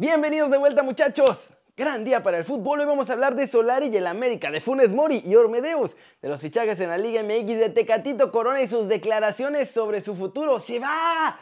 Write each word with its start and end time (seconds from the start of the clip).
Bienvenidos 0.00 0.50
de 0.50 0.56
vuelta 0.56 0.82
muchachos. 0.82 1.50
Gran 1.76 2.06
día 2.06 2.22
para 2.22 2.38
el 2.38 2.46
fútbol. 2.46 2.80
Hoy 2.80 2.86
vamos 2.86 3.10
a 3.10 3.12
hablar 3.12 3.34
de 3.34 3.46
Solari 3.46 3.88
y 3.88 3.98
el 3.98 4.06
América, 4.06 4.50
de 4.50 4.62
Funes 4.62 4.92
Mori 4.92 5.22
y 5.26 5.36
Ormedeus, 5.36 5.94
de 6.22 6.28
los 6.30 6.40
fichajes 6.40 6.80
en 6.80 6.88
la 6.88 6.96
Liga 6.96 7.22
MX, 7.22 7.58
de 7.58 7.68
Tecatito 7.68 8.32
Corona 8.32 8.62
y 8.62 8.66
sus 8.66 8.88
declaraciones 8.88 9.70
sobre 9.70 10.00
su 10.00 10.16
futuro. 10.16 10.58
¿Se 10.58 10.78
va? 10.78 11.38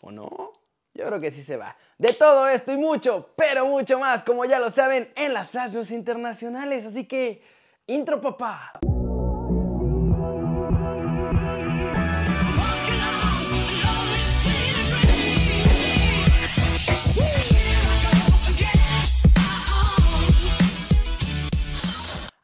¿O 0.00 0.12
no? 0.12 0.52
Yo 0.94 1.06
creo 1.06 1.18
que 1.18 1.32
sí 1.32 1.42
se 1.42 1.56
va. 1.56 1.76
De 1.98 2.12
todo 2.12 2.46
esto 2.46 2.70
y 2.70 2.76
mucho, 2.76 3.30
pero 3.34 3.66
mucho 3.66 3.98
más, 3.98 4.22
como 4.22 4.44
ya 4.44 4.60
lo 4.60 4.70
saben, 4.70 5.12
en 5.16 5.34
las 5.34 5.50
Flash 5.50 5.74
internacionales. 5.90 6.86
Así 6.86 7.04
que, 7.04 7.42
intro 7.88 8.20
papá. 8.20 8.78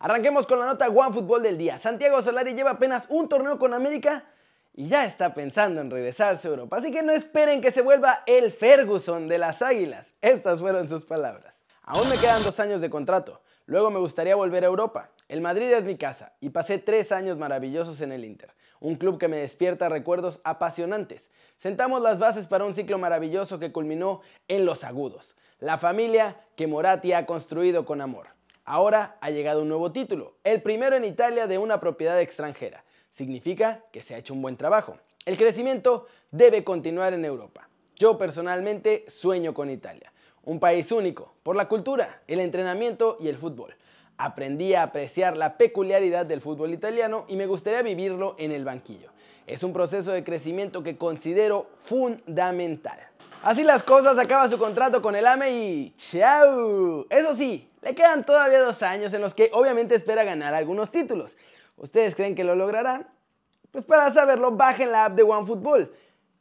Arranquemos 0.05 0.47
con 0.47 0.59
la 0.59 0.67
nota 0.67 0.87
One 0.91 1.15
Fútbol 1.15 1.43
del 1.43 1.57
día. 1.57 1.79
Santiago 1.79 2.21
Solari 2.21 2.53
lleva 2.53 2.73
apenas 2.73 3.07
un 3.09 3.27
torneo 3.27 3.59
con 3.59 3.73
América 3.73 4.27
y 4.75 4.87
ya 4.87 5.07
está 5.07 5.33
pensando 5.33 5.81
en 5.81 5.91
regresarse 5.91 6.47
a 6.47 6.51
Europa. 6.51 6.77
Así 6.77 6.93
que 6.93 7.03
no 7.03 7.11
esperen 7.11 7.63
que 7.63 7.73
se 7.73 7.81
vuelva 7.81 8.23
el 8.27 8.53
Ferguson 8.53 9.29
de 9.29 9.39
las 9.39 9.63
Águilas. 9.63 10.13
Estas 10.21 10.61
fueron 10.61 10.91
sus 10.91 11.07
palabras. 11.07 11.63
Aún 11.85 12.07
me 12.11 12.19
quedan 12.19 12.43
dos 12.43 12.61
años 12.61 12.83
de 12.83 12.91
contrato. 12.91 13.41
Luego 13.65 13.91
me 13.91 13.99
gustaría 13.99 14.37
volver 14.37 14.65
a 14.65 14.67
Europa. 14.67 15.09
El 15.27 15.41
Madrid 15.41 15.73
es 15.73 15.87
mi 15.87 15.97
casa 15.97 16.35
y 16.39 16.51
pasé 16.51 16.77
tres 16.77 17.11
años 17.11 17.39
maravillosos 17.39 18.03
en 18.03 18.13
el 18.13 18.27
Inter, 18.27 18.53
un 18.81 18.97
club 18.97 19.19
que 19.19 19.29
me 19.29 19.39
despierta 19.39 19.89
recuerdos 19.89 20.39
apasionantes. 20.45 21.31
Sentamos 21.57 22.03
las 22.03 22.19
bases 22.19 22.47
para 22.47 22.67
un 22.67 22.75
ciclo 22.75 22.99
maravilloso 22.99 23.59
que 23.59 23.73
culminó 23.73 24.21
en 24.49 24.67
Los 24.67 24.85
Agudos, 24.85 25.35
la 25.61 25.79
familia 25.79 26.37
que 26.57 26.67
Moratti 26.67 27.15
ha 27.15 27.25
construido 27.25 27.87
con 27.87 28.03
amor. 28.03 28.34
Ahora 28.67 29.19
ha 29.21 29.29
llegado 29.29 29.61
un 29.61 29.69
nuevo 29.69 29.93
título, 29.93 30.37
el 30.43 30.63
primero 30.63 30.97
en 30.97 31.05
Italia 31.05 31.47
de 31.47 31.59
una 31.59 31.81
propiedad 31.81 32.19
extranjera. 32.19 32.83
Significa 33.11 33.85
que 33.93 34.03
se 34.03 34.15
ha 34.15 34.19
hecho 34.19 34.33
un 34.33 34.41
buen 34.41 34.57
trabajo. 34.57 34.97
El 35.27 35.37
crecimiento 35.37 36.07
debe 36.31 36.65
continuar 36.65 37.13
en 37.13 37.27
Europa. 37.27 37.69
Yo 37.97 38.17
personalmente 38.17 39.05
sueño 39.07 39.53
con 39.53 39.69
Italia, 39.69 40.13
un 40.45 40.61
país 40.61 40.91
único 40.93 41.35
por 41.43 41.57
la 41.57 41.69
cultura, 41.69 42.23
el 42.27 42.41
entrenamiento 42.41 43.19
y 43.21 43.29
el 43.29 43.37
fútbol. 43.37 43.75
Aprendí 44.17 44.73
a 44.73 44.85
apreciar 44.85 45.37
la 45.37 45.59
peculiaridad 45.59 46.25
del 46.25 46.41
fútbol 46.41 46.73
italiano 46.73 47.27
y 47.29 47.37
me 47.37 47.47
gustaría 47.47 47.83
vivirlo 47.83 48.35
en 48.39 48.51
el 48.51 48.65
banquillo. 48.65 49.11
Es 49.47 49.63
un 49.63 49.75
proceso 49.75 50.13
de 50.13 50.25
crecimiento 50.25 50.83
que 50.83 50.97
considero 50.97 51.67
fundamental. 51.83 52.99
Así 53.43 53.63
las 53.63 53.83
cosas, 53.83 54.17
acaba 54.17 54.49
su 54.49 54.57
contrato 54.57 55.03
con 55.03 55.15
el 55.17 55.27
AME 55.27 55.51
y 55.51 55.95
¡chao! 56.19 57.07
Eso 57.11 57.37
sí, 57.37 57.71
le 57.83 57.95
quedan 57.95 58.25
todavía 58.25 58.61
dos 58.61 58.83
años 58.83 59.13
en 59.13 59.21
los 59.21 59.35
que 59.35 59.51
obviamente 59.53 59.95
espera 59.95 60.25
ganar 60.25 60.55
algunos 60.55 60.91
títulos. 60.91 61.37
¿Ustedes 61.77 62.15
creen 62.15 62.35
que 62.35 62.45
lo 62.45 62.55
logrará? 62.55 63.09
Pues 63.71 63.85
para 63.85 64.13
saberlo, 64.13 64.53
bajen 64.53 64.93
la 64.93 65.07
app 65.07 65.15
de 65.15 65.25
OneFootball. 65.25 65.93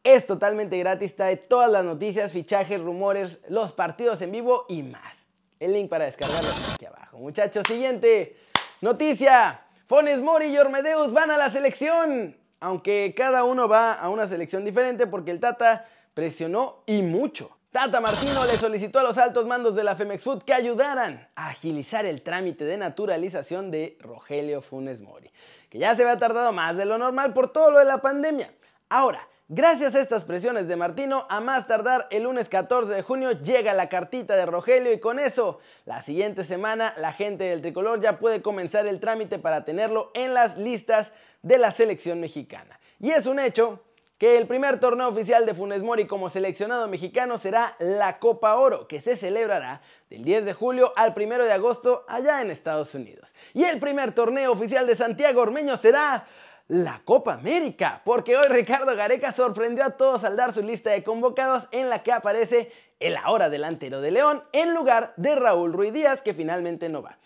Es 0.03 0.25
totalmente 0.25 0.77
gratis, 0.77 1.15
trae 1.15 1.38
todas 1.38 1.71
las 1.71 1.83
noticias, 1.83 2.31
fichajes, 2.31 2.81
rumores, 2.81 3.39
los 3.49 3.71
partidos 3.71 4.21
en 4.21 4.31
vivo 4.31 4.65
y 4.67 4.83
más. 4.83 5.15
El 5.59 5.73
link 5.73 5.89
para 5.89 6.05
descargarlo 6.05 6.49
está 6.49 6.73
aquí 6.73 6.85
abajo. 6.85 7.17
Muchachos, 7.17 7.63
siguiente 7.67 8.37
noticia. 8.81 9.61
Fones 9.87 10.21
Mori 10.21 10.47
y 10.47 10.58
Ormedeus 10.58 11.13
van 11.13 11.31
a 11.31 11.37
la 11.37 11.49
selección. 11.49 12.37
Aunque 12.59 13.13
cada 13.17 13.43
uno 13.43 13.67
va 13.67 13.93
a 13.93 14.09
una 14.09 14.27
selección 14.27 14.63
diferente 14.63 15.08
porque 15.08 15.31
el 15.31 15.39
Tata 15.39 15.87
presionó 16.13 16.83
y 16.85 17.02
mucho. 17.02 17.58
Tata 17.73 17.99
Martino 17.99 18.45
le 18.45 18.55
solicitó 18.55 18.99
a 18.99 19.03
los 19.03 19.17
altos 19.17 19.47
mandos 19.47 19.73
de 19.73 19.83
la 19.83 19.95
Femex 19.95 20.23
Food 20.23 20.43
que 20.43 20.53
ayudaran 20.53 21.27
a 21.33 21.49
agilizar 21.49 22.05
el 22.05 22.21
trámite 22.21 22.65
de 22.65 22.77
naturalización 22.77 23.71
de 23.71 23.97
Rogelio 23.99 24.61
Funes 24.61 25.02
Mori, 25.02 25.31
que 25.71 25.80
ya 25.80 25.95
se 25.95 26.03
había 26.03 26.19
tardado 26.19 26.53
más 26.53 26.77
de 26.77 26.86
lo 26.86 26.99
normal 26.99 27.33
por 27.33 27.52
todo 27.52 27.71
lo 27.71 27.80
de 27.80 27.86
la 27.86 27.99
pandemia. 27.99 28.53
Ahora, 28.89 29.27
gracias 29.48 29.95
a 29.95 30.02
estas 30.02 30.23
presiones 30.23 30.67
de 30.67 30.75
Martino, 30.75 31.25
a 31.31 31.39
más 31.39 31.65
tardar 31.65 32.08
el 32.11 32.25
lunes 32.25 32.48
14 32.48 32.93
de 32.93 33.02
junio 33.02 33.31
llega 33.31 33.73
la 33.73 33.89
cartita 33.89 34.36
de 34.36 34.45
Rogelio 34.45 34.93
y 34.93 34.99
con 34.99 35.17
eso, 35.17 35.58
la 35.86 36.03
siguiente 36.03 36.43
semana, 36.43 36.93
la 36.98 37.11
gente 37.11 37.45
del 37.45 37.64
tricolor 37.64 37.99
ya 37.99 38.19
puede 38.19 38.43
comenzar 38.43 38.86
el 38.86 38.99
trámite 38.99 39.39
para 39.39 39.65
tenerlo 39.65 40.11
en 40.14 40.36
las 40.36 40.59
listas 40.59 41.11
de 41.42 41.58
la 41.58 41.71
selección 41.71 42.19
mexicana. 42.19 42.80
Y 42.99 43.09
es 43.09 43.25
un 43.25 43.39
hecho 43.39 43.81
que 44.23 44.38
el 44.38 44.48
primer 44.48 44.80
torneo 44.80 45.10
oficial 45.10 45.45
de 45.45 45.54
Funes 45.54 45.84
Mori 45.84 46.08
como 46.08 46.30
seleccionado 46.30 46.88
mexicano 46.88 47.38
será 47.38 47.76
la 47.80 48.20
Copa 48.20 48.56
Oro, 48.56 48.88
que 48.88 49.02
se 49.02 49.17
celebrará 49.17 49.82
del 50.10 50.23
10 50.23 50.45
de 50.45 50.54
julio 50.54 50.94
al 50.95 51.14
1 51.14 51.44
de 51.44 51.52
agosto 51.52 52.06
allá 52.08 52.42
en 52.42 52.50
Estados 52.50 52.95
Unidos. 52.95 53.34
Y 53.54 53.66
el 53.66 53.82
primer 53.82 54.14
torneo 54.14 54.54
oficial 54.54 54.88
de 54.88 54.95
Santiago 54.95 55.42
Ormeño 55.42 55.76
será 55.76 56.26
la 56.70 57.02
Copa 57.04 57.34
América, 57.34 58.02
porque 58.06 58.38
hoy 58.38 58.45
Ricardo 58.48 58.95
Gareca 58.95 59.34
sorprendió 59.34 59.84
a 59.84 59.98
todos 59.98 60.23
al 60.23 60.38
dar 60.38 60.54
su 60.54 60.64
lista 60.64 60.92
de 60.92 61.04
convocados 61.04 61.67
en 61.72 61.90
la 61.90 62.02
que 62.02 62.14
aparece 62.14 62.72
el 63.02 63.17
ahora 63.17 63.50
delantero 63.50 64.00
de 64.00 64.11
León 64.11 64.42
en 64.54 64.73
lugar 64.73 65.14
de 65.17 65.36
Raúl 65.36 65.73
Ruiz 65.73 65.92
Díaz, 65.92 66.22
que 66.22 66.34
finalmente 66.34 66.88
no 66.88 67.02
va. 67.02 67.17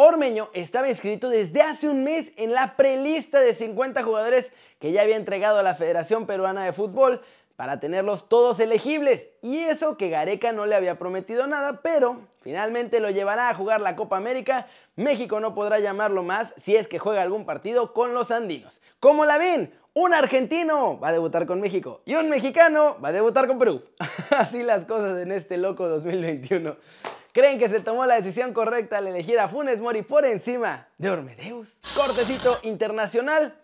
Ormeño 0.00 0.48
estaba 0.52 0.88
inscrito 0.88 1.28
desde 1.28 1.60
hace 1.60 1.88
un 1.88 2.04
mes 2.04 2.30
en 2.36 2.52
la 2.52 2.76
prelista 2.76 3.40
de 3.40 3.52
50 3.52 4.04
jugadores 4.04 4.52
que 4.78 4.92
ya 4.92 5.02
había 5.02 5.16
entregado 5.16 5.58
a 5.58 5.64
la 5.64 5.74
Federación 5.74 6.24
Peruana 6.24 6.64
de 6.64 6.72
Fútbol 6.72 7.20
para 7.56 7.80
tenerlos 7.80 8.28
todos 8.28 8.60
elegibles. 8.60 9.28
Y 9.42 9.58
eso 9.58 9.96
que 9.96 10.08
Gareca 10.08 10.52
no 10.52 10.66
le 10.66 10.76
había 10.76 11.00
prometido 11.00 11.48
nada, 11.48 11.80
pero 11.82 12.20
finalmente 12.42 13.00
lo 13.00 13.10
llevará 13.10 13.48
a 13.48 13.54
jugar 13.54 13.80
la 13.80 13.96
Copa 13.96 14.16
América. 14.16 14.68
México 14.94 15.40
no 15.40 15.52
podrá 15.52 15.80
llamarlo 15.80 16.22
más 16.22 16.54
si 16.58 16.76
es 16.76 16.86
que 16.86 17.00
juega 17.00 17.22
algún 17.22 17.44
partido 17.44 17.92
con 17.92 18.14
los 18.14 18.30
andinos. 18.30 18.80
¿Cómo 19.00 19.24
la 19.24 19.36
ven? 19.36 19.74
Un 19.94 20.14
argentino 20.14 21.00
va 21.00 21.08
a 21.08 21.12
debutar 21.12 21.44
con 21.44 21.60
México 21.60 22.02
y 22.04 22.14
un 22.14 22.30
mexicano 22.30 22.98
va 23.02 23.08
a 23.08 23.12
debutar 23.12 23.48
con 23.48 23.58
Perú. 23.58 23.82
Así 24.30 24.62
las 24.62 24.84
cosas 24.84 25.18
en 25.18 25.32
este 25.32 25.56
loco 25.56 25.88
2021. 25.88 26.76
¿Creen 27.32 27.58
que 27.58 27.68
se 27.68 27.80
tomó 27.80 28.06
la 28.06 28.16
decisión 28.16 28.52
correcta 28.52 28.98
al 28.98 29.06
elegir 29.06 29.38
a 29.38 29.48
Funes 29.48 29.80
Mori 29.80 30.02
por 30.02 30.24
encima 30.24 30.88
de 30.96 31.10
Ormedeus? 31.10 31.68
Cortecito 31.94 32.58
internacional. 32.62 33.54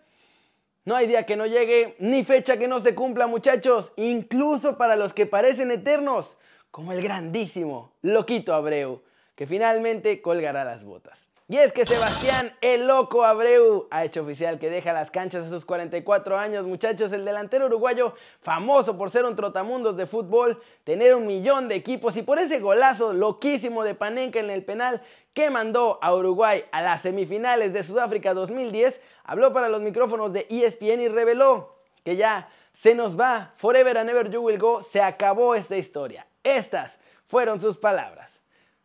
No 0.85 0.95
hay 0.95 1.07
día 1.07 1.25
que 1.25 1.35
no 1.35 1.47
llegue, 1.47 1.95
ni 1.97 2.23
fecha 2.23 2.57
que 2.57 2.67
no 2.67 2.79
se 2.79 2.93
cumpla, 2.93 3.25
muchachos, 3.25 3.91
incluso 3.95 4.77
para 4.77 4.95
los 4.95 5.13
que 5.13 5.25
parecen 5.25 5.71
eternos, 5.71 6.37
como 6.69 6.91
el 6.91 7.01
grandísimo 7.01 7.93
Loquito 8.03 8.53
Abreu, 8.53 9.01
que 9.33 9.47
finalmente 9.47 10.21
colgará 10.21 10.63
las 10.63 10.83
botas. 10.83 11.24
Y 11.47 11.57
es 11.57 11.71
que 11.73 11.85
Sebastián 11.85 12.51
el 12.59 12.87
Loco 12.87 13.23
Abreu 13.23 13.87
ha 13.91 14.03
hecho 14.03 14.23
oficial 14.23 14.57
que 14.57 14.71
deja 14.71 14.93
las 14.93 15.11
canchas 15.11 15.45
a 15.45 15.49
sus 15.49 15.63
44 15.63 16.39
años, 16.39 16.65
muchachos. 16.65 17.11
El 17.11 17.23
delantero 17.23 17.67
uruguayo, 17.67 18.15
famoso 18.41 18.97
por 18.97 19.11
ser 19.11 19.25
un 19.25 19.35
trotamundos 19.35 19.95
de 19.95 20.07
fútbol, 20.07 20.59
tener 20.83 21.13
un 21.13 21.27
millón 21.27 21.67
de 21.67 21.75
equipos 21.75 22.17
y 22.17 22.23
por 22.23 22.39
ese 22.39 22.59
golazo 22.59 23.13
loquísimo 23.13 23.83
de 23.83 23.93
Panenka 23.93 24.39
en 24.39 24.49
el 24.49 24.65
penal 24.65 25.03
que 25.35 25.51
mandó 25.51 25.99
a 26.01 26.15
Uruguay 26.15 26.65
a 26.71 26.81
las 26.81 27.03
semifinales 27.03 27.73
de 27.73 27.83
Sudáfrica 27.83 28.33
2010, 28.33 28.99
habló 29.23 29.53
para 29.53 29.69
los 29.69 29.83
micrófonos 29.83 30.33
de 30.33 30.47
ESPN 30.49 31.01
y 31.01 31.09
reveló 31.09 31.75
que 32.03 32.15
ya 32.15 32.49
se 32.73 32.95
nos 32.95 33.19
va, 33.19 33.53
forever 33.57 33.99
and 33.99 34.09
ever 34.09 34.31
you 34.31 34.41
will 34.41 34.57
go, 34.57 34.81
se 34.81 34.99
acabó 34.99 35.53
esta 35.53 35.77
historia. 35.77 36.25
Estas 36.43 36.97
fueron 37.27 37.59
sus 37.59 37.77
palabras. 37.77 38.24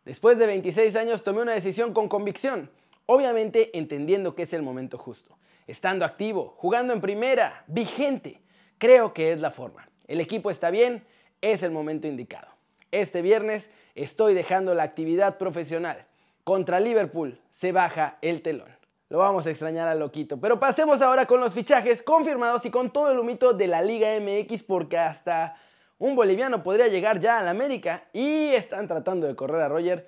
Después 0.05 0.37
de 0.37 0.47
26 0.47 0.95
años 0.95 1.23
tomé 1.23 1.41
una 1.41 1.53
decisión 1.53 1.93
con 1.93 2.09
convicción, 2.09 2.71
obviamente 3.05 3.77
entendiendo 3.77 4.33
que 4.33 4.43
es 4.43 4.53
el 4.53 4.63
momento 4.63 4.97
justo. 4.97 5.37
Estando 5.67 6.05
activo, 6.05 6.55
jugando 6.57 6.91
en 6.93 7.01
primera, 7.01 7.63
vigente, 7.67 8.41
creo 8.79 9.13
que 9.13 9.31
es 9.31 9.41
la 9.41 9.51
forma. 9.51 9.87
El 10.07 10.19
equipo 10.19 10.49
está 10.49 10.71
bien, 10.71 11.05
es 11.39 11.61
el 11.61 11.71
momento 11.71 12.07
indicado. 12.07 12.47
Este 12.91 13.21
viernes 13.21 13.69
estoy 13.95 14.33
dejando 14.33 14.73
la 14.73 14.83
actividad 14.83 15.37
profesional. 15.37 16.05
Contra 16.43 16.79
Liverpool 16.79 17.39
se 17.51 17.71
baja 17.71 18.17
el 18.21 18.41
telón. 18.41 18.69
Lo 19.09 19.19
vamos 19.19 19.45
a 19.45 19.51
extrañar 19.51 19.87
a 19.87 19.95
loquito. 19.95 20.39
Pero 20.39 20.59
pasemos 20.59 21.01
ahora 21.01 21.27
con 21.27 21.41
los 21.41 21.53
fichajes 21.53 22.01
confirmados 22.01 22.65
y 22.65 22.71
con 22.71 22.91
todo 22.91 23.11
el 23.11 23.19
humito 23.19 23.53
de 23.53 23.67
la 23.67 23.81
Liga 23.81 24.09
MX 24.19 24.63
porque 24.63 24.97
hasta 24.97 25.55
un 26.01 26.15
boliviano 26.15 26.63
podría 26.63 26.87
llegar 26.87 27.19
ya 27.19 27.37
a 27.37 27.43
la 27.43 27.51
América 27.51 28.05
y 28.11 28.47
están 28.55 28.87
tratando 28.87 29.27
de 29.27 29.35
correr 29.35 29.61
a 29.61 29.69
Roger, 29.69 30.07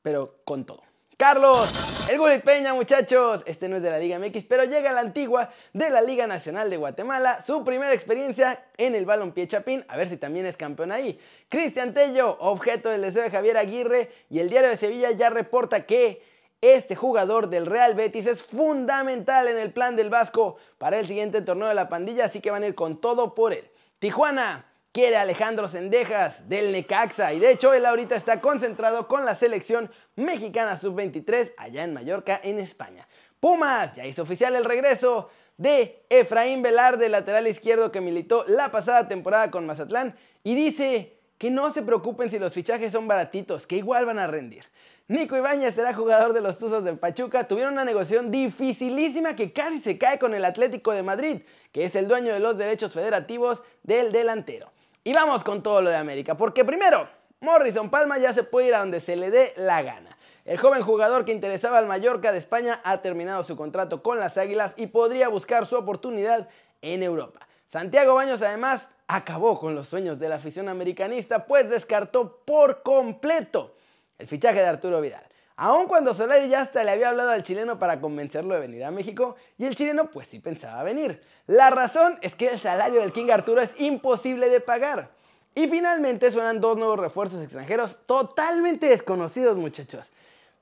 pero 0.00 0.36
con 0.44 0.64
todo. 0.64 0.82
Carlos, 1.16 2.08
el 2.08 2.18
Gullit 2.18 2.44
Peña, 2.44 2.72
muchachos. 2.72 3.42
Este 3.44 3.68
no 3.68 3.76
es 3.76 3.82
de 3.82 3.90
la 3.90 3.98
Liga 3.98 4.16
MX, 4.16 4.44
pero 4.44 4.62
llega 4.62 4.90
a 4.90 4.92
la 4.92 5.00
antigua 5.00 5.50
de 5.72 5.90
la 5.90 6.02
Liga 6.02 6.28
Nacional 6.28 6.70
de 6.70 6.76
Guatemala. 6.76 7.42
Su 7.44 7.64
primera 7.64 7.92
experiencia 7.92 8.64
en 8.76 8.94
el 8.94 9.06
Balompié 9.06 9.48
Chapín. 9.48 9.84
A 9.88 9.96
ver 9.96 10.08
si 10.08 10.18
también 10.18 10.46
es 10.46 10.56
campeón 10.56 10.92
ahí. 10.92 11.18
Cristian 11.48 11.94
Tello, 11.94 12.36
objeto 12.38 12.90
del 12.90 13.02
deseo 13.02 13.24
de 13.24 13.30
Javier 13.30 13.56
Aguirre. 13.56 14.12
Y 14.30 14.38
el 14.38 14.48
diario 14.48 14.70
de 14.70 14.76
Sevilla 14.76 15.10
ya 15.10 15.30
reporta 15.30 15.84
que 15.84 16.22
este 16.60 16.94
jugador 16.94 17.48
del 17.48 17.66
Real 17.66 17.94
Betis 17.94 18.26
es 18.26 18.44
fundamental 18.44 19.48
en 19.48 19.58
el 19.58 19.72
plan 19.72 19.96
del 19.96 20.10
Vasco 20.10 20.58
para 20.78 21.00
el 21.00 21.06
siguiente 21.06 21.42
torneo 21.42 21.66
de 21.66 21.74
la 21.74 21.88
pandilla. 21.88 22.26
Así 22.26 22.40
que 22.40 22.52
van 22.52 22.62
a 22.62 22.68
ir 22.68 22.76
con 22.76 23.00
todo 23.00 23.34
por 23.34 23.52
él. 23.52 23.68
Tijuana 23.98 24.66
quiere 24.94 25.16
Alejandro 25.16 25.66
Sendejas 25.66 26.48
del 26.48 26.70
Necaxa 26.70 27.32
y 27.32 27.40
de 27.40 27.50
hecho 27.50 27.74
él 27.74 27.84
ahorita 27.84 28.14
está 28.14 28.40
concentrado 28.40 29.08
con 29.08 29.24
la 29.24 29.34
selección 29.34 29.90
mexicana 30.14 30.78
sub-23 30.78 31.54
allá 31.56 31.82
en 31.82 31.92
Mallorca, 31.92 32.40
en 32.40 32.60
España. 32.60 33.08
Pumas 33.40 33.96
ya 33.96 34.06
hizo 34.06 34.22
oficial 34.22 34.54
el 34.54 34.64
regreso 34.64 35.30
de 35.56 36.04
Efraín 36.08 36.62
Velarde, 36.62 37.08
lateral 37.08 37.48
izquierdo 37.48 37.90
que 37.90 38.00
militó 38.00 38.44
la 38.46 38.70
pasada 38.70 39.08
temporada 39.08 39.50
con 39.50 39.66
Mazatlán 39.66 40.14
y 40.44 40.54
dice 40.54 41.18
que 41.38 41.50
no 41.50 41.72
se 41.72 41.82
preocupen 41.82 42.30
si 42.30 42.38
los 42.38 42.54
fichajes 42.54 42.92
son 42.92 43.08
baratitos, 43.08 43.66
que 43.66 43.76
igual 43.76 44.06
van 44.06 44.20
a 44.20 44.28
rendir. 44.28 44.64
Nico 45.08 45.36
Ibáñez 45.36 45.74
será 45.74 45.92
jugador 45.92 46.34
de 46.34 46.40
los 46.40 46.56
Tuzos 46.56 46.84
de 46.84 46.94
Pachuca. 46.94 47.48
Tuvieron 47.48 47.72
una 47.72 47.84
negociación 47.84 48.30
dificilísima 48.30 49.34
que 49.34 49.52
casi 49.52 49.80
se 49.80 49.98
cae 49.98 50.20
con 50.20 50.34
el 50.34 50.44
Atlético 50.44 50.92
de 50.92 51.02
Madrid, 51.02 51.42
que 51.72 51.84
es 51.84 51.96
el 51.96 52.06
dueño 52.06 52.32
de 52.32 52.38
los 52.38 52.56
derechos 52.56 52.94
federativos 52.94 53.64
del 53.82 54.12
delantero. 54.12 54.70
Y 55.06 55.12
vamos 55.12 55.44
con 55.44 55.62
todo 55.62 55.82
lo 55.82 55.90
de 55.90 55.96
América, 55.96 56.34
porque 56.34 56.64
primero, 56.64 57.06
Morrison 57.40 57.90
Palma 57.90 58.16
ya 58.16 58.32
se 58.32 58.42
puede 58.42 58.68
ir 58.68 58.74
a 58.74 58.78
donde 58.78 59.00
se 59.00 59.16
le 59.16 59.30
dé 59.30 59.52
la 59.58 59.82
gana. 59.82 60.16
El 60.46 60.56
joven 60.56 60.82
jugador 60.82 61.26
que 61.26 61.32
interesaba 61.32 61.76
al 61.76 61.84
Mallorca 61.84 62.32
de 62.32 62.38
España 62.38 62.80
ha 62.84 63.02
terminado 63.02 63.42
su 63.42 63.54
contrato 63.54 64.02
con 64.02 64.18
las 64.18 64.38
Águilas 64.38 64.72
y 64.76 64.86
podría 64.86 65.28
buscar 65.28 65.66
su 65.66 65.76
oportunidad 65.76 66.48
en 66.80 67.02
Europa. 67.02 67.46
Santiago 67.68 68.14
Baños 68.14 68.40
además 68.40 68.88
acabó 69.06 69.60
con 69.60 69.74
los 69.74 69.88
sueños 69.88 70.18
de 70.18 70.30
la 70.30 70.36
afición 70.36 70.70
americanista, 70.70 71.44
pues 71.44 71.68
descartó 71.68 72.38
por 72.46 72.82
completo 72.82 73.74
el 74.16 74.26
fichaje 74.26 74.60
de 74.60 74.66
Arturo 74.66 75.02
Vidal. 75.02 75.24
Aun 75.56 75.86
cuando 75.86 76.14
Solari 76.14 76.48
ya 76.48 76.62
hasta 76.62 76.82
le 76.82 76.90
había 76.90 77.10
hablado 77.10 77.30
al 77.30 77.44
chileno 77.44 77.78
para 77.78 78.00
convencerlo 78.00 78.54
de 78.54 78.60
venir 78.60 78.84
a 78.84 78.90
México, 78.90 79.36
y 79.56 79.66
el 79.66 79.76
chileno 79.76 80.10
pues 80.10 80.26
sí 80.26 80.40
pensaba 80.40 80.82
venir. 80.82 81.20
La 81.46 81.70
razón 81.70 82.18
es 82.22 82.34
que 82.34 82.48
el 82.48 82.58
salario 82.58 83.00
del 83.00 83.12
King 83.12 83.30
Arturo 83.30 83.60
es 83.60 83.70
imposible 83.78 84.48
de 84.48 84.60
pagar. 84.60 85.10
Y 85.54 85.68
finalmente 85.68 86.32
suenan 86.32 86.60
dos 86.60 86.76
nuevos 86.76 86.98
refuerzos 86.98 87.40
extranjeros 87.40 87.98
totalmente 88.06 88.86
desconocidos 88.86 89.56
muchachos. 89.56 90.10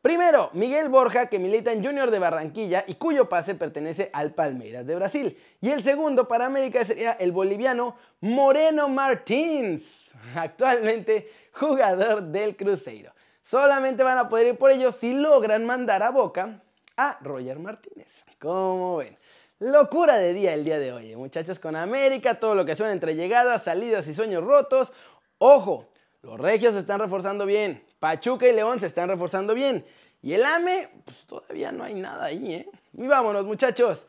Primero, 0.03 0.51
Miguel 0.53 0.89
Borja, 0.89 1.27
que 1.27 1.39
milita 1.39 1.73
en 1.73 1.83
Junior 1.83 2.11
de 2.11 2.19
Barranquilla 2.19 2.85
y 2.87 2.97
cuyo 2.97 3.29
pase 3.29 3.55
pertenece 3.55 4.11
al 4.13 4.35
Palmeiras 4.35 4.85
de 4.85 4.97
Brasil. 4.97 5.39
Y 5.61 5.71
el 5.71 5.83
segundo 5.85 6.29
para 6.29 6.45
América 6.45 6.85
sería 6.85 7.13
el 7.13 7.33
boliviano 7.33 7.97
Moreno 8.21 8.89
Martins, 8.89 10.13
actualmente 10.35 11.31
jugador 11.53 12.21
del 12.25 12.57
Cruzeiro. 12.57 13.13
Solamente 13.45 14.03
van 14.03 14.19
a 14.19 14.29
poder 14.29 14.49
ir 14.49 14.59
por 14.59 14.71
ellos 14.71 14.97
si 14.97 15.15
logran 15.15 15.67
mandar 15.67 16.03
a 16.03 16.11
Boca 16.11 16.63
a 16.97 17.19
Roger 17.23 17.59
Martínez. 17.59 18.09
Como 18.39 18.97
ven? 18.97 19.17
Locura 19.59 20.17
de 20.17 20.33
día 20.33 20.55
el 20.55 20.65
día 20.65 20.79
de 20.79 20.93
hoy, 20.93 21.13
¿eh? 21.13 21.17
muchachos, 21.17 21.61
con 21.61 21.77
América, 21.77 22.41
todo 22.41 22.57
lo 22.57 22.65
que 22.65 22.75
suena 22.75 22.93
entre 22.93 23.15
llegadas, 23.15 23.63
salidas 23.63 24.09
y 24.09 24.15
sueños 24.15 24.43
rotos. 24.43 24.93
Ojo, 25.39 25.89
los 26.23 26.39
regios 26.39 26.75
se 26.75 26.81
están 26.81 26.99
reforzando 26.99 27.47
bien, 27.47 27.85
Pachuca 28.01 28.49
y 28.49 28.53
León 28.53 28.81
se 28.81 28.87
están 28.87 29.09
reforzando 29.09 29.55
bien. 29.55 29.87
Y 30.21 30.35
el 30.35 30.45
AME, 30.45 30.89
pues 31.05 31.27
todavía 31.27 31.71
no 31.71 31.85
hay 31.85 31.95
nada 31.95 32.25
ahí, 32.25 32.55
¿eh? 32.55 32.69
Y 32.95 33.07
vámonos, 33.07 33.45
muchachos. 33.45 34.07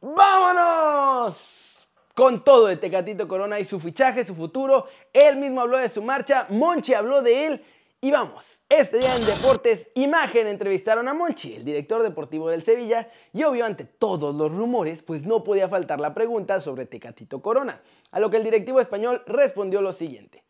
¡Vámonos! 0.00 1.86
Con 2.14 2.44
todo 2.44 2.66
de 2.66 2.76
Tecatito 2.76 3.26
Corona 3.28 3.58
y 3.60 3.64
su 3.64 3.80
fichaje, 3.80 4.24
su 4.24 4.34
futuro. 4.34 4.86
Él 5.12 5.36
mismo 5.36 5.60
habló 5.60 5.78
de 5.78 5.88
su 5.88 6.02
marcha, 6.02 6.46
Monchi 6.50 6.94
habló 6.94 7.22
de 7.22 7.46
él 7.46 7.64
y 8.02 8.10
vamos, 8.10 8.62
este 8.70 8.98
día 8.98 9.14
en 9.14 9.26
Deportes 9.26 9.90
Imagen 9.94 10.46
entrevistaron 10.46 11.06
a 11.06 11.12
Monchi, 11.12 11.54
el 11.54 11.66
director 11.66 12.02
deportivo 12.02 12.48
del 12.48 12.64
Sevilla, 12.64 13.10
y 13.34 13.42
obvio 13.42 13.66
ante 13.66 13.84
todos 13.84 14.34
los 14.34 14.50
rumores, 14.50 15.02
pues 15.02 15.26
no 15.26 15.44
podía 15.44 15.68
faltar 15.68 16.00
la 16.00 16.14
pregunta 16.14 16.62
sobre 16.62 16.86
Tecatito 16.86 17.42
Corona, 17.42 17.82
a 18.10 18.18
lo 18.18 18.30
que 18.30 18.38
el 18.38 18.44
directivo 18.44 18.80
español 18.80 19.22
respondió 19.26 19.82
lo 19.82 19.92
siguiente. 19.92 20.44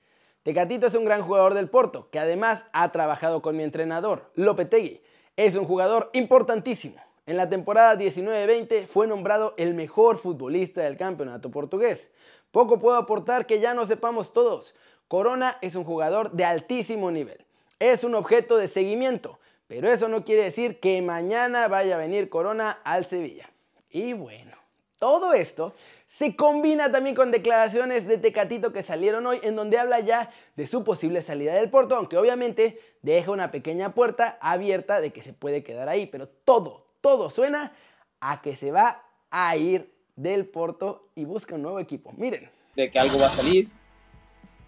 Tecatito 0.45 0.87
es 0.87 0.95
un 0.95 1.05
gran 1.05 1.23
jugador 1.23 1.55
del 1.55 1.69
Porto, 1.69 2.09
que 2.11 2.21
además 2.21 2.67
ha 2.73 2.93
trabajado 2.93 3.43
con 3.43 3.57
mi 3.57 3.65
entrenador, 3.65 4.31
Lopetegui. 4.37 5.03
Es 5.37 5.57
un 5.57 5.65
jugador 5.65 6.11
importantísimo. 6.13 6.97
En 7.27 7.37
la 7.37 7.49
temporada 7.49 7.97
19-20 7.97 8.87
fue 8.87 9.09
nombrado 9.09 9.55
el 9.57 9.75
mejor 9.75 10.19
futbolista 10.19 10.83
del 10.83 10.97
campeonato 10.97 11.51
portugués. 11.51 12.11
Poco 12.51 12.79
puedo 12.79 12.97
aportar 12.97 13.47
que 13.47 13.61
ya 13.61 13.75
no 13.75 13.87
sepamos 13.87 14.33
todos. 14.33 14.75
Corona 15.11 15.59
es 15.61 15.75
un 15.75 15.83
jugador 15.83 16.31
de 16.31 16.45
altísimo 16.45 17.11
nivel. 17.11 17.45
Es 17.81 18.05
un 18.05 18.15
objeto 18.15 18.57
de 18.57 18.69
seguimiento, 18.69 19.41
pero 19.67 19.91
eso 19.91 20.07
no 20.07 20.25
quiere 20.25 20.45
decir 20.45 20.79
que 20.79 21.03
mañana 21.03 21.67
vaya 21.67 21.97
a 21.97 21.99
venir 21.99 22.29
Corona 22.29 22.79
al 22.85 23.07
Sevilla. 23.07 23.51
Y 23.91 24.13
bueno, 24.13 24.57
todo 25.01 25.33
esto 25.33 25.75
se 26.07 26.37
combina 26.37 26.93
también 26.93 27.17
con 27.17 27.33
declaraciones 27.33 28.07
de 28.07 28.19
Tecatito 28.19 28.73
que 28.73 28.85
salieron 28.85 29.27
hoy 29.27 29.41
en 29.43 29.57
donde 29.57 29.79
habla 29.79 29.99
ya 29.99 30.31
de 30.55 30.69
su 30.69 30.85
posible 30.85 31.23
salida 31.23 31.55
del 31.55 31.71
Porto, 31.71 31.97
aunque 31.97 32.17
obviamente 32.17 32.79
deja 33.03 33.33
una 33.33 33.51
pequeña 33.51 33.93
puerta 33.93 34.39
abierta 34.41 35.01
de 35.01 35.13
que 35.13 35.23
se 35.23 35.33
puede 35.33 35.65
quedar 35.65 35.89
ahí, 35.89 36.07
pero 36.07 36.29
todo, 36.29 36.87
todo 37.01 37.31
suena 37.31 37.73
a 38.21 38.43
que 38.43 38.55
se 38.55 38.71
va 38.71 39.03
a 39.29 39.57
ir 39.57 39.93
del 40.15 40.47
Porto 40.47 41.03
y 41.17 41.25
busca 41.25 41.57
un 41.57 41.63
nuevo 41.63 41.81
equipo. 41.81 42.13
Miren. 42.17 42.49
De 42.77 42.89
que 42.89 42.99
algo 43.01 43.19
va 43.19 43.27
a 43.27 43.31
salir, 43.31 43.69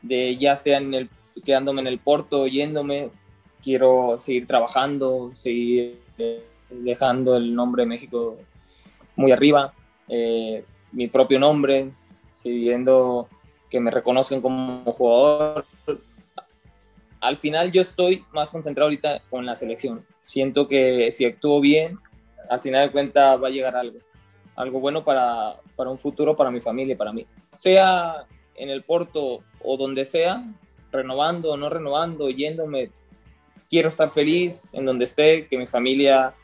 de 0.02 0.36
ya 0.36 0.56
sea 0.56 0.78
en 0.78 0.94
el, 0.94 1.10
quedándome 1.44 1.80
en 1.80 1.86
el 1.86 1.98
Porto, 1.98 2.46
yéndome, 2.46 3.10
quiero 3.62 4.18
seguir 4.18 4.46
trabajando, 4.46 5.30
seguir 5.34 6.00
eh, 6.18 6.44
dejando 6.70 7.36
el 7.36 7.54
nombre 7.54 7.82
de 7.82 7.88
México 7.88 8.36
muy 9.16 9.32
arriba, 9.32 9.72
eh, 10.08 10.64
mi 10.90 11.08
propio 11.08 11.38
nombre, 11.38 11.90
siguiendo 12.32 13.28
que 13.70 13.80
me 13.80 13.90
reconozcan 13.90 14.40
como 14.40 14.84
jugador. 14.92 15.64
Al 17.20 17.36
final 17.36 17.70
yo 17.70 17.82
estoy 17.82 18.24
más 18.32 18.50
concentrado 18.50 18.86
ahorita 18.86 19.22
con 19.30 19.46
la 19.46 19.54
selección. 19.54 20.04
Siento 20.22 20.66
que 20.68 21.10
si 21.12 21.24
actúo 21.24 21.60
bien, 21.60 21.98
al 22.50 22.60
final 22.60 22.86
de 22.86 22.92
cuentas 22.92 23.42
va 23.42 23.48
a 23.48 23.50
llegar 23.50 23.76
algo. 23.76 23.98
Algo 24.56 24.80
bueno 24.80 25.04
para, 25.04 25.56
para 25.76 25.88
un 25.88 25.98
futuro, 25.98 26.36
para 26.36 26.50
mi 26.50 26.60
familia 26.60 26.92
y 26.94 26.96
para 26.96 27.12
mí. 27.12 27.24
Sea 27.50 28.26
en 28.56 28.70
el 28.70 28.82
Porto 28.82 29.42
o 29.62 29.76
donde 29.76 30.04
sea, 30.04 30.44
renovando 30.90 31.52
o 31.52 31.56
no 31.56 31.68
renovando, 31.68 32.30
yéndome, 32.30 32.90
quiero 33.68 33.88
estar 33.88 34.10
feliz 34.10 34.68
en 34.72 34.84
donde 34.84 35.04
esté, 35.04 35.46
que 35.46 35.56
mi 35.56 35.66
familia 35.66 36.34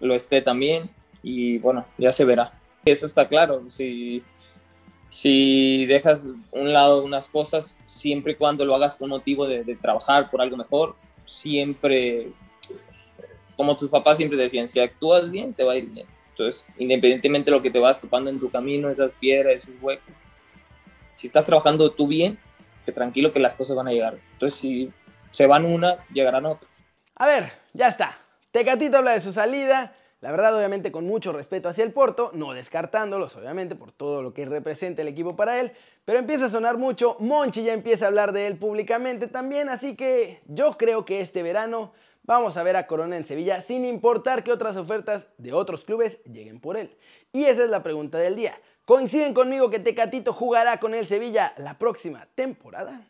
lo 0.00 0.14
esté 0.14 0.42
también 0.42 0.90
y 1.22 1.58
bueno, 1.58 1.86
ya 1.98 2.12
se 2.12 2.24
verá. 2.24 2.58
Eso 2.84 3.06
está 3.06 3.28
claro, 3.28 3.62
si, 3.68 4.24
si 5.08 5.86
dejas 5.86 6.30
un 6.50 6.72
lado 6.72 7.04
unas 7.04 7.28
cosas, 7.28 7.78
siempre 7.84 8.32
y 8.32 8.36
cuando 8.36 8.64
lo 8.64 8.74
hagas 8.74 8.96
con 8.96 9.08
motivo 9.08 9.46
de, 9.46 9.62
de 9.62 9.76
trabajar 9.76 10.30
por 10.30 10.40
algo 10.40 10.56
mejor, 10.56 10.96
siempre, 11.24 12.32
como 13.56 13.76
tus 13.76 13.88
papás 13.88 14.16
siempre 14.16 14.36
decían, 14.36 14.66
si 14.66 14.80
actúas 14.80 15.30
bien, 15.30 15.54
te 15.54 15.62
va 15.62 15.74
a 15.74 15.76
ir 15.76 15.86
bien. 15.86 16.06
Entonces, 16.30 16.64
independientemente 16.78 17.50
de 17.50 17.56
lo 17.56 17.62
que 17.62 17.70
te 17.70 17.78
vas 17.78 18.00
topando 18.00 18.30
en 18.30 18.40
tu 18.40 18.50
camino, 18.50 18.88
esas 18.88 19.12
piedras, 19.12 19.62
esos 19.62 19.74
huecos, 19.80 20.14
si 21.22 21.28
estás 21.28 21.46
trabajando 21.46 21.92
tú 21.92 22.08
bien, 22.08 22.36
que 22.84 22.90
tranquilo 22.90 23.32
que 23.32 23.38
las 23.38 23.54
cosas 23.54 23.76
van 23.76 23.86
a 23.86 23.92
llegar. 23.92 24.18
Entonces, 24.32 24.58
si 24.58 24.92
se 25.30 25.46
van 25.46 25.64
una, 25.64 26.04
llegarán 26.12 26.46
otras. 26.46 26.84
A 27.14 27.28
ver, 27.28 27.44
ya 27.74 27.86
está. 27.86 28.18
Tecatito 28.50 28.98
habla 28.98 29.12
de 29.12 29.20
su 29.20 29.32
salida. 29.32 29.94
La 30.20 30.32
verdad, 30.32 30.56
obviamente, 30.56 30.90
con 30.90 31.06
mucho 31.06 31.32
respeto 31.32 31.68
hacia 31.68 31.84
el 31.84 31.92
Porto, 31.92 32.32
no 32.34 32.54
descartándolos, 32.54 33.36
obviamente, 33.36 33.76
por 33.76 33.92
todo 33.92 34.20
lo 34.20 34.34
que 34.34 34.46
representa 34.46 35.02
el 35.02 35.06
equipo 35.06 35.36
para 35.36 35.60
él, 35.60 35.70
pero 36.04 36.18
empieza 36.18 36.46
a 36.46 36.50
sonar 36.50 36.76
mucho. 36.76 37.16
Monchi 37.20 37.62
ya 37.62 37.72
empieza 37.72 38.06
a 38.06 38.08
hablar 38.08 38.32
de 38.32 38.48
él 38.48 38.56
públicamente 38.56 39.28
también, 39.28 39.68
así 39.68 39.94
que 39.94 40.40
yo 40.46 40.76
creo 40.76 41.04
que 41.04 41.20
este 41.20 41.44
verano 41.44 41.92
vamos 42.24 42.56
a 42.56 42.64
ver 42.64 42.74
a 42.74 42.88
Corona 42.88 43.16
en 43.16 43.24
Sevilla, 43.24 43.62
sin 43.62 43.84
importar 43.84 44.42
que 44.42 44.50
otras 44.50 44.76
ofertas 44.76 45.28
de 45.38 45.52
otros 45.52 45.84
clubes 45.84 46.20
lleguen 46.24 46.58
por 46.58 46.76
él. 46.76 46.96
Y 47.32 47.44
esa 47.44 47.62
es 47.62 47.70
la 47.70 47.84
pregunta 47.84 48.18
del 48.18 48.34
día. 48.34 48.58
¿Coinciden 48.84 49.32
conmigo 49.32 49.70
que 49.70 49.78
Tecatito 49.78 50.32
jugará 50.32 50.78
con 50.78 50.92
el 50.92 51.06
Sevilla 51.06 51.54
la 51.58 51.78
próxima 51.78 52.26
temporada? 52.34 53.00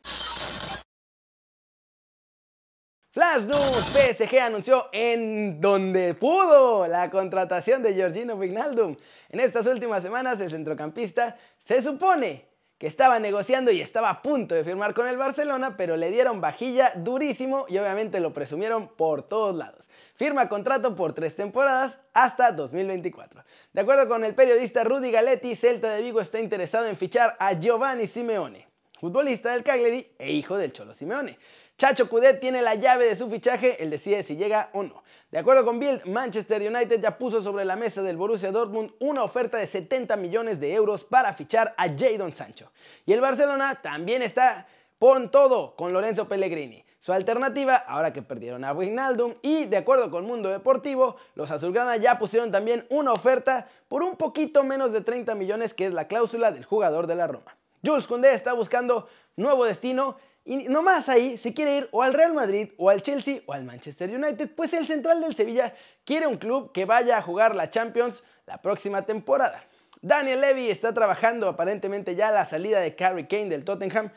Flash 3.10 3.44
News, 3.44 3.86
PSG 3.86 4.38
anunció 4.38 4.88
en 4.92 5.62
donde 5.62 6.12
pudo 6.12 6.86
la 6.86 7.10
contratación 7.10 7.82
de 7.82 7.94
Georgino 7.94 8.36
Vignaldum. 8.36 8.96
En 9.30 9.40
estas 9.40 9.66
últimas 9.66 10.02
semanas 10.02 10.40
el 10.40 10.50
centrocampista 10.50 11.38
se 11.64 11.82
supone 11.82 12.48
que 12.76 12.86
estaba 12.86 13.18
negociando 13.18 13.70
y 13.70 13.80
estaba 13.80 14.10
a 14.10 14.22
punto 14.22 14.54
de 14.54 14.64
firmar 14.64 14.92
con 14.92 15.08
el 15.08 15.16
Barcelona, 15.16 15.76
pero 15.76 15.96
le 15.96 16.10
dieron 16.10 16.40
vajilla 16.40 16.92
durísimo 16.96 17.64
y 17.68 17.78
obviamente 17.78 18.20
lo 18.20 18.34
presumieron 18.34 18.88
por 18.88 19.22
todos 19.22 19.56
lados. 19.56 19.86
Firma 20.22 20.48
contrato 20.48 20.94
por 20.94 21.14
tres 21.14 21.34
temporadas 21.34 21.98
hasta 22.14 22.52
2024. 22.52 23.42
De 23.72 23.80
acuerdo 23.80 24.06
con 24.06 24.24
el 24.24 24.36
periodista 24.36 24.84
Rudy 24.84 25.10
Galetti, 25.10 25.56
Celta 25.56 25.90
de 25.90 26.00
Vigo 26.00 26.20
está 26.20 26.38
interesado 26.38 26.86
en 26.86 26.96
fichar 26.96 27.34
a 27.40 27.54
Giovanni 27.54 28.06
Simeone 28.06 28.68
futbolista 29.00 29.50
del 29.50 29.64
Cagliari 29.64 30.14
e 30.16 30.30
hijo 30.30 30.56
del 30.56 30.72
Cholo 30.72 30.94
Simeone. 30.94 31.36
Chacho 31.76 32.08
Cudet 32.08 32.38
tiene 32.38 32.62
la 32.62 32.76
llave 32.76 33.06
de 33.06 33.16
su 33.16 33.28
fichaje, 33.28 33.82
él 33.82 33.90
decide 33.90 34.22
si 34.22 34.36
llega 34.36 34.70
o 34.74 34.84
no. 34.84 35.02
De 35.32 35.38
acuerdo 35.38 35.64
con 35.64 35.80
Bild, 35.80 36.04
Manchester 36.06 36.62
United 36.62 37.00
ya 37.00 37.18
puso 37.18 37.42
sobre 37.42 37.64
la 37.64 37.74
mesa 37.74 38.00
del 38.00 38.16
Borussia 38.16 38.52
Dortmund 38.52 38.92
una 39.00 39.24
oferta 39.24 39.58
de 39.58 39.66
70 39.66 40.14
millones 40.18 40.60
de 40.60 40.72
euros 40.72 41.02
para 41.02 41.32
fichar 41.32 41.74
a 41.76 41.88
Jadon 41.88 42.32
Sancho. 42.32 42.70
Y 43.06 43.12
el 43.12 43.20
Barcelona 43.20 43.80
también 43.82 44.22
está 44.22 44.68
por 45.00 45.32
todo 45.32 45.74
con 45.74 45.92
Lorenzo 45.92 46.28
Pellegrini. 46.28 46.84
Su 47.02 47.12
alternativa, 47.12 47.74
ahora 47.74 48.12
que 48.12 48.22
perdieron 48.22 48.62
a 48.62 48.72
Wijnaldum, 48.72 49.34
y 49.42 49.64
de 49.64 49.76
acuerdo 49.76 50.08
con 50.08 50.24
Mundo 50.24 50.50
Deportivo, 50.50 51.16
los 51.34 51.50
azulgrana 51.50 51.96
ya 51.96 52.20
pusieron 52.20 52.52
también 52.52 52.86
una 52.90 53.12
oferta 53.12 53.66
por 53.88 54.04
un 54.04 54.14
poquito 54.14 54.62
menos 54.62 54.92
de 54.92 55.00
30 55.00 55.34
millones, 55.34 55.74
que 55.74 55.86
es 55.86 55.92
la 55.92 56.06
cláusula 56.06 56.52
del 56.52 56.64
jugador 56.64 57.08
de 57.08 57.16
la 57.16 57.26
Roma. 57.26 57.56
Jules 57.84 58.06
Koundé 58.06 58.32
está 58.34 58.52
buscando 58.52 59.08
nuevo 59.34 59.64
destino 59.64 60.16
y 60.44 60.68
nomás 60.68 61.08
ahí 61.08 61.38
se 61.38 61.52
quiere 61.52 61.78
ir 61.78 61.88
o 61.90 62.02
al 62.02 62.14
Real 62.14 62.34
Madrid 62.34 62.70
o 62.76 62.88
al 62.88 63.02
Chelsea 63.02 63.40
o 63.46 63.52
al 63.52 63.64
Manchester 63.64 64.08
United, 64.08 64.54
pues 64.54 64.72
el 64.72 64.86
central 64.86 65.22
del 65.22 65.34
Sevilla 65.34 65.74
quiere 66.04 66.28
un 66.28 66.36
club 66.36 66.70
que 66.70 66.84
vaya 66.84 67.18
a 67.18 67.22
jugar 67.22 67.56
la 67.56 67.68
Champions 67.68 68.22
la 68.46 68.62
próxima 68.62 69.02
temporada. 69.02 69.60
Daniel 70.02 70.40
Levy 70.40 70.70
está 70.70 70.94
trabajando 70.94 71.48
aparentemente 71.48 72.14
ya 72.14 72.30
la 72.30 72.46
salida 72.46 72.78
de 72.78 72.94
Carrie 72.94 73.26
Kane 73.26 73.48
del 73.48 73.64
Tottenham 73.64 74.12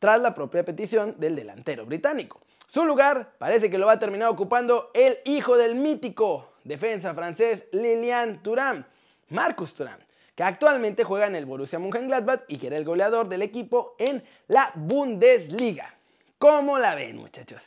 tras 0.00 0.20
la 0.20 0.34
propia 0.34 0.64
petición 0.64 1.14
del 1.18 1.36
delantero 1.36 1.86
británico. 1.86 2.40
Su 2.66 2.84
lugar 2.84 3.34
parece 3.38 3.70
que 3.70 3.78
lo 3.78 3.86
va 3.86 3.92
a 3.92 3.98
terminar 3.98 4.30
ocupando 4.30 4.90
el 4.94 5.18
hijo 5.24 5.56
del 5.56 5.76
mítico 5.76 6.50
defensa 6.64 7.14
francés 7.14 7.66
Lilian 7.72 8.42
Thuram, 8.42 8.84
Marcus 9.28 9.74
Thuram, 9.74 9.98
que 10.34 10.42
actualmente 10.42 11.04
juega 11.04 11.26
en 11.26 11.36
el 11.36 11.46
Borussia 11.46 11.78
Mönchengladbach 11.78 12.42
y 12.48 12.58
que 12.58 12.68
era 12.68 12.76
el 12.76 12.84
goleador 12.84 13.28
del 13.28 13.42
equipo 13.42 13.94
en 13.98 14.22
la 14.48 14.72
Bundesliga. 14.74 15.94
¿Cómo 16.38 16.78
la 16.78 16.94
ven, 16.94 17.16
muchachos? 17.16 17.62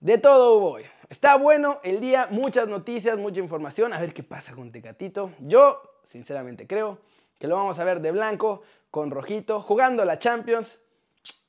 De 0.00 0.18
todo 0.18 0.58
hubo 0.58 0.72
hoy. 0.72 0.84
Está 1.08 1.36
bueno 1.36 1.80
el 1.82 2.00
día, 2.00 2.28
muchas 2.30 2.68
noticias, 2.68 3.18
mucha 3.18 3.40
información. 3.40 3.92
A 3.92 3.98
ver 3.98 4.14
qué 4.14 4.22
pasa 4.22 4.54
con 4.54 4.70
Tecatito. 4.70 5.32
Yo, 5.40 5.80
sinceramente, 6.06 6.68
creo 6.68 6.98
que 7.38 7.48
lo 7.48 7.56
vamos 7.56 7.78
a 7.80 7.84
ver 7.84 8.00
de 8.00 8.12
blanco 8.12 8.62
con 8.90 9.10
rojito, 9.10 9.60
jugando 9.60 10.04
la 10.04 10.18
Champions 10.18 10.78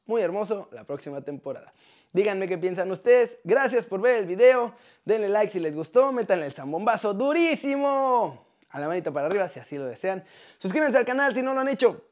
muy 0.10 0.22
hermoso 0.22 0.68
la 0.72 0.84
próxima 0.84 1.22
temporada. 1.22 1.72
Díganme 2.12 2.48
qué 2.48 2.58
piensan 2.58 2.92
ustedes. 2.92 3.38
Gracias 3.44 3.86
por 3.86 4.02
ver 4.02 4.18
el 4.18 4.26
video. 4.26 4.74
Denle 5.06 5.30
like 5.30 5.54
si 5.54 5.60
les 5.60 5.76
gustó. 5.76 6.12
Métanle 6.12 6.48
el 6.48 6.52
zambombazo 6.52 7.14
durísimo. 7.14 8.46
A 8.72 8.80
la 8.80 8.88
manita 8.88 9.12
para 9.12 9.28
arriba 9.28 9.48
si 9.48 9.60
así 9.60 9.78
lo 9.78 9.86
desean. 9.86 10.26
Suscríbanse 10.58 10.98
al 10.98 11.06
canal 11.06 11.34
si 11.36 11.44
no 11.44 11.54
lo 11.54 11.62
han 11.62 11.70
hecho. 11.70 12.04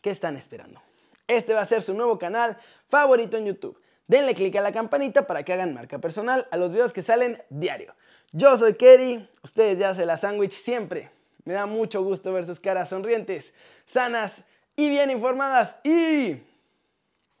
¿Qué 0.00 0.10
están 0.10 0.36
esperando? 0.36 0.80
Este 1.26 1.54
va 1.54 1.62
a 1.62 1.66
ser 1.66 1.82
su 1.82 1.92
nuevo 1.92 2.18
canal 2.18 2.56
favorito 2.88 3.36
en 3.36 3.46
YouTube. 3.46 3.80
Denle 4.06 4.34
click 4.34 4.54
a 4.56 4.60
la 4.60 4.72
campanita 4.72 5.26
para 5.26 5.42
que 5.42 5.52
hagan 5.52 5.74
marca 5.74 5.98
personal 5.98 6.46
a 6.52 6.56
los 6.56 6.70
videos 6.70 6.92
que 6.92 7.02
salen 7.02 7.42
diario. 7.50 7.94
Yo 8.30 8.56
soy 8.56 8.74
Kerry. 8.74 9.28
Ustedes 9.42 9.78
ya 9.78 9.90
hacen 9.90 10.06
la 10.06 10.18
sándwich 10.18 10.52
siempre. 10.52 11.10
Me 11.44 11.54
da 11.54 11.66
mucho 11.66 12.02
gusto 12.02 12.32
ver 12.32 12.46
sus 12.46 12.60
caras 12.60 12.90
sonrientes, 12.90 13.52
sanas 13.86 14.44
y 14.76 14.88
bien 14.88 15.10
informadas. 15.10 15.76
Y 15.84 16.40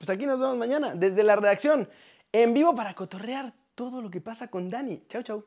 pues 0.04 0.18
aquí 0.18 0.26
nos 0.26 0.38
vemos 0.38 0.58
mañana 0.58 0.94
desde 0.94 1.22
la 1.22 1.34
redacción, 1.34 1.88
en 2.30 2.52
vivo 2.52 2.74
para 2.74 2.92
cotorrear 2.92 3.54
todo 3.74 4.02
lo 4.02 4.10
que 4.10 4.20
pasa 4.20 4.48
con 4.48 4.68
Dani. 4.68 5.02
Chau, 5.08 5.22
chau. 5.22 5.44